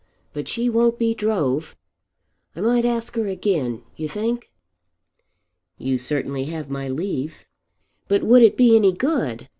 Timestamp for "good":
8.93-9.47